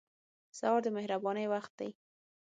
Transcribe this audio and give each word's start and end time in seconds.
سهار 0.57 0.81
د 0.83 0.87
مهربانۍ 0.97 1.45
وخت 1.53 1.71
دی. 1.79 1.89